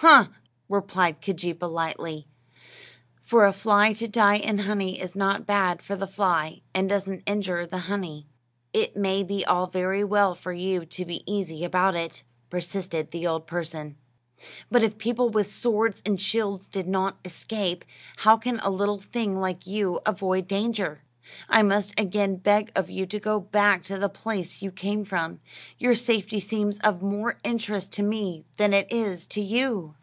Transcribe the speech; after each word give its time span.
"Huh!" 0.00 0.28
replied 0.68 1.20
Keejeepaa, 1.20 1.66
lightly; 1.68 2.28
"for 3.24 3.46
a 3.46 3.52
fly 3.52 3.92
to 3.94 4.06
die 4.06 4.36
in 4.36 4.58
honey 4.58 5.00
is 5.00 5.16
not 5.16 5.44
bad 5.44 5.82
for 5.82 5.96
the 5.96 6.06
fly, 6.06 6.60
and 6.72 6.88
doesn't 6.88 7.24
injure 7.28 7.66
the 7.66 7.78
honey." 7.78 8.28
"It 8.72 8.96
may 8.96 9.24
be 9.24 9.44
all 9.44 9.66
very 9.66 10.04
well 10.04 10.36
for 10.36 10.52
you 10.52 10.86
to 10.86 11.04
be 11.04 11.24
easy 11.28 11.64
about 11.64 11.96
it," 11.96 12.22
persisted 12.48 13.10
the 13.10 13.26
old 13.26 13.48
person; 13.48 13.96
"but 14.70 14.84
if 14.84 14.98
people 14.98 15.30
with 15.30 15.50
swords 15.50 16.00
and 16.06 16.20
shields 16.20 16.68
did 16.68 16.86
not 16.86 17.18
escape, 17.24 17.84
how 18.18 18.36
can 18.36 18.60
a 18.60 18.70
little 18.70 19.00
thing 19.00 19.40
like 19.40 19.66
you 19.66 19.98
avoid 20.06 20.46
danger? 20.46 21.00
I 21.50 21.62
must 21.62 21.98
again 22.00 22.36
beg 22.36 22.72
of 22.74 22.88
you 22.88 23.04
to 23.04 23.20
go 23.20 23.38
back 23.38 23.82
to 23.82 23.98
the 23.98 24.08
place 24.08 24.62
you 24.62 24.72
came 24.72 25.04
from. 25.04 25.40
Your 25.76 25.94
safety 25.94 26.40
seems 26.40 26.78
of 26.78 27.02
more 27.02 27.36
interest 27.44 27.92
to 27.94 28.02
me 28.02 28.46
than 28.56 28.72
it 28.72 28.90
is 28.90 29.26
to 29.28 29.42
you." 29.42 29.94